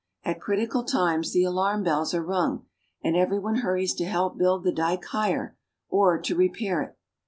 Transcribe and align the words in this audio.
At 0.23 0.41
critical 0.41 0.83
times 0.83 1.31
the 1.31 1.43
alarm 1.43 1.83
bells 1.83 2.15
are 2.15 2.23
rung, 2.23 2.65
and 3.03 3.15
every 3.15 3.37
one 3.37 3.57
hurries 3.57 3.93
to 3.97 4.05
help 4.05 4.35
build 4.35 4.63
the 4.63 4.71
dike 4.71 5.05
higher, 5.05 5.55
or 5.89 6.19
to 6.21 6.35
repair 6.35 6.81
it. 6.81 6.97